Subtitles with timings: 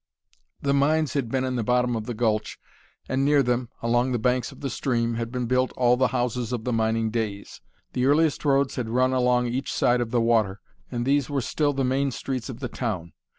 [0.63, 2.57] The mines had been in the bottom of the gulch,
[3.07, 6.51] and near them, along the banks of the stream, had been built all the houses
[6.51, 7.61] of the mining days.
[7.93, 10.59] The earliest roads had run along each side of the water,
[10.91, 13.13] and these were still the main streets of the town.